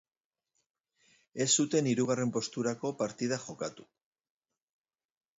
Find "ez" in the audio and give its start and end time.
1.43-1.47